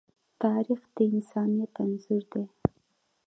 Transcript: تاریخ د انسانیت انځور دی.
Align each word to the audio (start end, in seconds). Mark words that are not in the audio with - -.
تاریخ 0.41 0.81
د 0.95 0.97
انسانیت 1.13 1.73
انځور 1.83 2.23
دی. 2.31 2.45